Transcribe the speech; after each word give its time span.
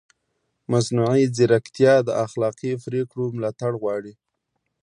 مصنوعي 0.71 1.23
ځیرکتیا 1.35 1.93
د 2.07 2.09
اخلاقي 2.25 2.73
پرېکړو 2.85 3.25
ملاتړ 3.37 3.71
غواړي. 3.81 4.13